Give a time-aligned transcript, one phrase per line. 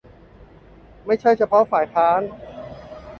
[1.05, 2.21] ไม่ใช่เฉพาะฝ่ายค้าน